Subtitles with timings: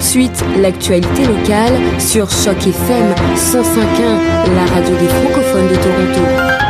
[0.00, 6.67] suite l'actualité locale sur Choc FM 105.1, la radio des francophones de Toronto.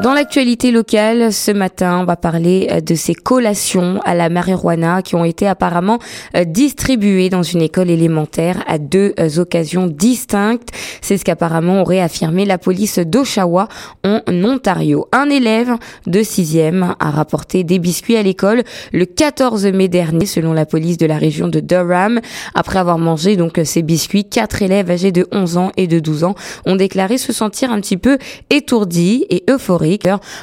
[0.00, 5.02] Dans l'actualité locale, ce matin, on va parler euh, de ces collations à la marijuana
[5.02, 5.98] qui ont été apparemment
[6.36, 10.68] euh, distribuées dans une école élémentaire à deux euh, occasions distinctes.
[11.00, 13.66] C'est ce qu'apparemment aurait affirmé la police d'Oshawa
[14.04, 15.08] en Ontario.
[15.10, 15.74] Un élève
[16.06, 18.62] de sixième a rapporté des biscuits à l'école
[18.92, 22.20] le 14 mai dernier, selon la police de la région de Durham.
[22.54, 26.22] Après avoir mangé donc ces biscuits, quatre élèves âgés de 11 ans et de 12
[26.22, 26.36] ans
[26.66, 29.87] ont déclaré se sentir un petit peu étourdis et euphoriques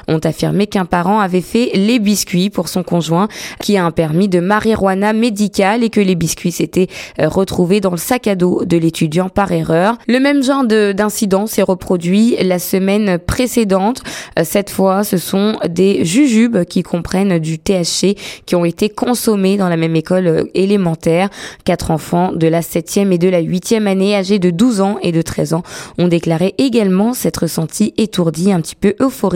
[0.08, 3.28] ont affirmé qu'un parent avait fait les biscuits pour son conjoint
[3.62, 6.88] qui a un permis de marijuana médical et que les biscuits s'étaient
[7.20, 9.98] euh, retrouvés dans le sac à dos de l'étudiant par erreur.
[10.08, 14.02] Le même genre d'incident s'est reproduit la semaine précédente.
[14.40, 18.16] Euh, cette fois, ce sont des jujubes qui comprennent du THC
[18.46, 21.30] qui ont été consommés dans la même école euh, élémentaire.
[21.64, 25.12] Quatre enfants de la 7e et de la 8e année âgés de 12 ans et
[25.12, 25.64] de 13 ans
[25.98, 29.35] ont déclaré également s'être ressentis étourdis, un petit peu euphoriques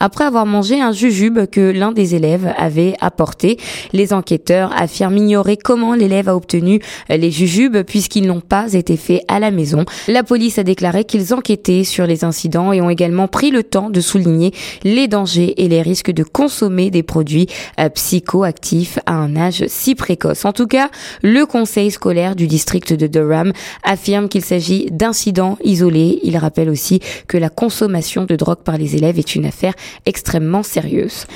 [0.00, 3.58] après avoir mangé un jujube que l'un des élèves avait apporté.
[3.92, 9.22] Les enquêteurs affirment ignorer comment l'élève a obtenu les jujubes puisqu'ils n'ont pas été faits
[9.28, 9.84] à la maison.
[10.06, 13.90] La police a déclaré qu'ils enquêtaient sur les incidents et ont également pris le temps
[13.90, 14.52] de souligner
[14.84, 17.46] les dangers et les risques de consommer des produits
[17.80, 20.44] euh, psychoactifs à un âge si précoce.
[20.44, 20.90] En tout cas,
[21.22, 26.20] le conseil scolaire du district de Durham affirme qu'il s'agit d'incidents isolés.
[26.22, 29.74] Il rappelle aussi que la consommation de drogue par les élèves est une une affaire
[30.04, 31.26] extrêmement sérieuse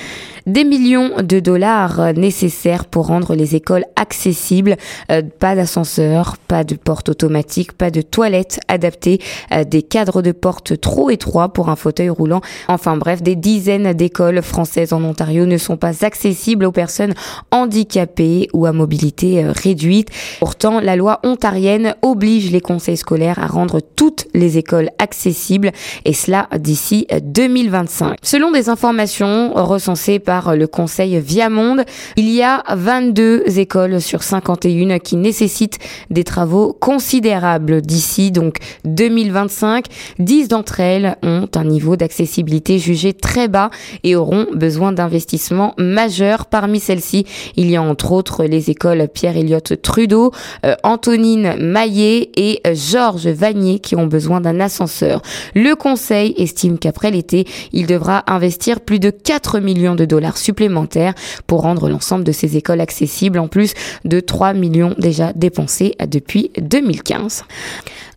[0.47, 4.77] des millions de dollars nécessaires pour rendre les écoles accessibles.
[5.11, 9.21] Euh, pas d'ascenseur, pas de porte automatique, pas de toilettes adaptées,
[9.53, 12.41] euh, des cadres de porte trop étroits pour un fauteuil roulant.
[12.69, 17.15] Enfin bref, des dizaines d'écoles françaises en Ontario ne sont pas accessibles aux personnes
[17.51, 20.09] handicapées ou à mobilité euh, réduite.
[20.41, 25.73] Pourtant, la loi ontarienne oblige les conseils scolaires à rendre toutes les écoles accessibles
[26.05, 28.17] et cela d'ici 2025.
[28.23, 31.85] Selon des informations recensées par le conseil Viamonde.
[32.17, 35.79] Il y a 22 écoles sur 51 qui nécessitent
[36.11, 39.87] des travaux considérables d'ici donc 2025.
[40.19, 43.71] 10 d'entre elles ont un niveau d'accessibilité jugé très bas
[44.05, 46.47] et auront besoin d'investissements majeurs.
[46.47, 47.27] Parmi celles-ci,
[47.57, 50.33] il y a entre autres les écoles Pierre-Éliott Trudeau,
[50.65, 55.21] euh, Antonine Maillet et Georges Vanier qui ont besoin d'un ascenseur.
[55.55, 61.15] Le conseil estime qu'après l'été, il devra investir plus de 4 millions de dollars supplémentaires
[61.47, 63.75] pour rendre l'ensemble de ces écoles accessibles en plus
[64.05, 67.45] de 3 millions déjà dépensés depuis 2015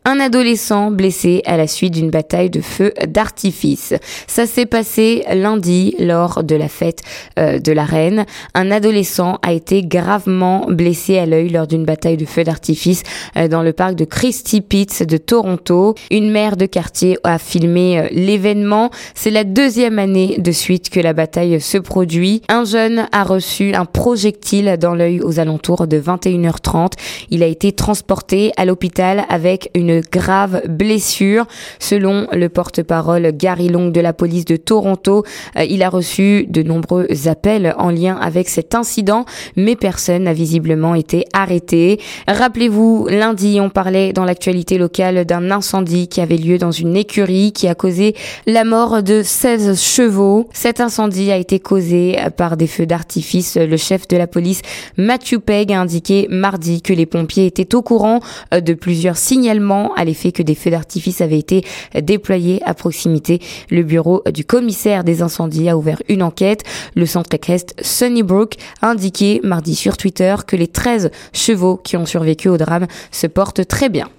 [0.06, 3.94] un adolescent blessé à la suite d'une bataille de feu d'artifice.
[4.28, 7.02] Ça s'est passé lundi lors de la fête
[7.40, 8.26] euh, de la reine.
[8.54, 13.02] Un adolescent a été gravement blessé à l'œil lors d'une bataille de feu d'artifice
[13.36, 15.96] euh, dans le parc de Christie Pitts de Toronto.
[16.12, 18.92] Une mère de quartier a filmé euh, l'événement.
[19.16, 22.44] C'est la deuxième année de suite que la bataille se produit.
[22.48, 26.92] Un jeune a reçu un projectile dans l'œil aux alentours de 21h30.
[27.32, 31.46] Il a été transporté à l'hôpital avec une grave blessure.
[31.80, 35.24] Selon le porte-parole Gary Long de la police de Toronto,
[35.58, 40.34] euh, il a reçu de nombreux appels en lien avec cet incident, mais personne n'a
[40.34, 42.00] visiblement été arrêté.
[42.28, 47.52] Rappelez-vous, lundi, on parlait dans l'actualité locale d'un incendie qui avait lieu dans une écurie
[47.52, 50.48] qui a causé la mort de 16 chevaux.
[50.54, 53.58] Cet incendie a été causé par des feux d'artifice.
[53.58, 54.62] Le chef de la police,
[54.98, 58.20] Matthew Pegg, a indiqué mardi que les pompiers étaient au courant
[58.54, 61.66] euh, de plusieurs signalements à l'effet que des feux d'artifice avaient été
[62.02, 63.40] déployés à proximité.
[63.70, 66.64] Le bureau du commissaire des incendies a ouvert une enquête.
[66.96, 72.06] Le centre équestre Sunnybrook a indiqué mardi sur Twitter que les 13 chevaux qui ont
[72.06, 74.10] survécu au drame se portent très bien.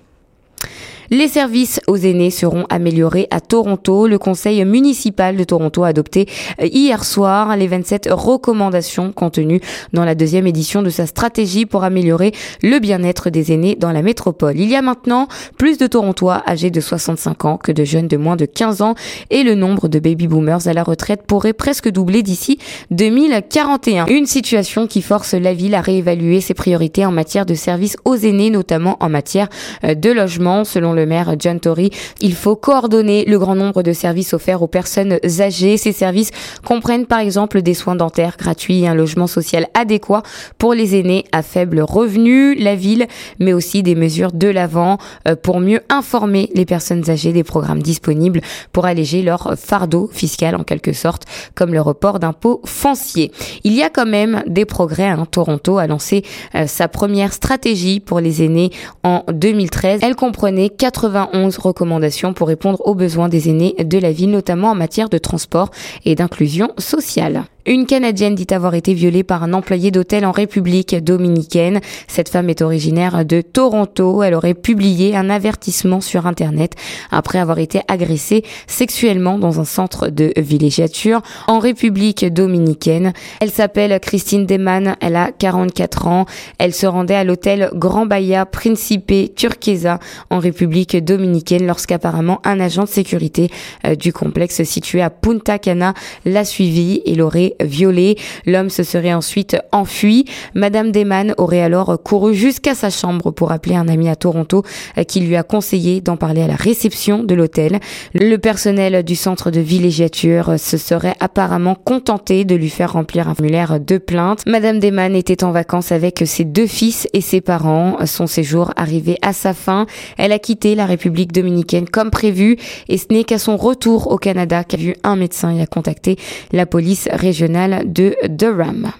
[1.10, 4.08] Les services aux aînés seront améliorés à Toronto.
[4.08, 6.26] Le conseil municipal de Toronto a adopté
[6.60, 9.60] euh, hier soir les 27 recommandations contenues
[9.92, 12.32] dans la deuxième édition de sa stratégie pour améliorer
[12.62, 14.58] le bien-être des aînés dans la métropole.
[14.58, 15.28] Il y a maintenant
[15.58, 18.94] plus de Torontois âgés de 65 ans que de jeunes de moins de 15 ans
[19.30, 22.58] et le nombre de baby boomers à la retraite pourrait presque doubler d'ici
[22.90, 24.06] 2041.
[24.06, 28.16] Une situation qui force la ville à réévaluer ses priorités en matière de services aux
[28.16, 29.48] aînés, notamment en matière
[29.84, 30.64] euh, de logement.
[30.64, 31.90] Selon le maire John Tory.
[32.20, 35.76] Il faut coordonner le grand nombre de services offerts aux personnes âgées.
[35.76, 36.30] Ces services
[36.64, 40.22] comprennent par exemple des soins dentaires gratuits et un logement social adéquat
[40.58, 42.54] pour les aînés à faible revenu.
[42.56, 43.06] La ville,
[43.38, 44.98] mais aussi des mesures de l'avant
[45.28, 48.40] euh, pour mieux informer les personnes âgées des programmes disponibles
[48.72, 53.30] pour alléger leur fardeau fiscal en quelque sorte, comme le report d'impôts fonciers.
[53.64, 55.08] Il y a quand même des progrès.
[55.08, 55.26] Hein.
[55.30, 56.22] Toronto a lancé
[56.54, 58.70] euh, sa première stratégie pour les aînés
[59.02, 60.00] en 2013.
[60.02, 64.76] Elle comprenait 91 recommandations pour répondre aux besoins des aînés de la ville, notamment en
[64.76, 65.72] matière de transport
[66.04, 67.42] et d'inclusion sociale.
[67.68, 71.80] Une Canadienne dit avoir été violée par un employé d'hôtel en République dominicaine.
[72.06, 74.22] Cette femme est originaire de Toronto.
[74.22, 76.74] Elle aurait publié un avertissement sur Internet
[77.10, 83.12] après avoir été agressée sexuellement dans un centre de villégiature en République dominicaine.
[83.40, 84.94] Elle s'appelle Christine Deman.
[85.00, 86.26] Elle a 44 ans.
[86.58, 89.98] Elle se rendait à l'hôtel Grand Bahia Principe Turquesa
[90.30, 93.50] en République dominicaine lorsqu'apparemment un agent de sécurité
[93.84, 98.16] euh, du complexe situé à Punta Cana l'a suivi et l'aurait violé.
[98.46, 100.24] L'homme se serait ensuite enfui.
[100.54, 104.62] Madame Desman aurait alors couru jusqu'à sa chambre pour appeler un ami à Toronto
[104.98, 107.80] euh, qui lui a conseillé d'en parler à la réception de l'hôtel.
[108.14, 113.34] Le personnel du centre de villégiature se serait apparemment contenté de lui faire remplir un
[113.34, 114.42] formulaire de plainte.
[114.46, 117.98] Madame Desman était en vacances avec ses deux fils et ses parents.
[118.06, 119.86] Son séjour arrivait à sa fin.
[120.16, 122.56] Elle a quitté la République dominicaine comme prévu
[122.88, 126.16] et ce n'est qu'à son retour au Canada qu'a vu un médecin et a contacté
[126.52, 128.92] la police régionale de Durham.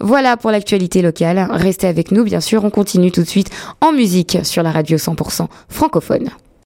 [0.00, 1.46] Voilà pour l'actualité locale.
[1.50, 2.64] Restez avec nous, bien sûr.
[2.64, 6.30] On continue tout de suite en musique sur la radio 100% francophone.